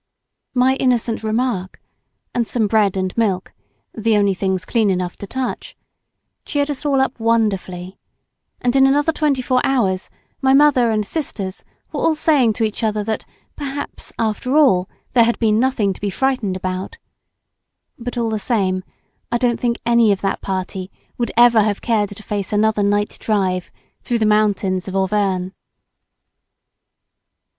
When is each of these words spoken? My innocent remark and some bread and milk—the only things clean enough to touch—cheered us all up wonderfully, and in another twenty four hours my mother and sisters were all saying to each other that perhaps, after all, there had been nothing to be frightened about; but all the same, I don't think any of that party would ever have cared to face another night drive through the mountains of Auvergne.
My 0.55 0.73
innocent 0.77 1.21
remark 1.23 1.79
and 2.33 2.47
some 2.47 2.65
bread 2.65 2.97
and 2.97 3.15
milk—the 3.15 4.17
only 4.17 4.33
things 4.33 4.65
clean 4.65 4.89
enough 4.89 5.15
to 5.17 5.27
touch—cheered 5.27 6.71
us 6.71 6.83
all 6.87 6.99
up 6.99 7.19
wonderfully, 7.19 7.99
and 8.61 8.75
in 8.75 8.87
another 8.87 9.11
twenty 9.11 9.43
four 9.43 9.61
hours 9.63 10.09
my 10.41 10.55
mother 10.55 10.89
and 10.89 11.05
sisters 11.05 11.63
were 11.91 11.99
all 11.99 12.15
saying 12.15 12.53
to 12.53 12.63
each 12.63 12.81
other 12.83 13.03
that 13.03 13.25
perhaps, 13.55 14.11
after 14.17 14.55
all, 14.57 14.89
there 15.13 15.23
had 15.25 15.37
been 15.37 15.59
nothing 15.59 15.93
to 15.93 16.01
be 16.01 16.09
frightened 16.09 16.57
about; 16.57 16.97
but 17.99 18.17
all 18.17 18.31
the 18.31 18.39
same, 18.39 18.83
I 19.31 19.37
don't 19.37 19.59
think 19.59 19.77
any 19.85 20.11
of 20.11 20.21
that 20.21 20.41
party 20.41 20.89
would 21.19 21.31
ever 21.37 21.61
have 21.61 21.79
cared 21.79 22.09
to 22.09 22.23
face 22.23 22.51
another 22.51 22.81
night 22.81 23.17
drive 23.19 23.69
through 24.01 24.17
the 24.17 24.25
mountains 24.25 24.87
of 24.87 24.95
Auvergne. 24.95 25.49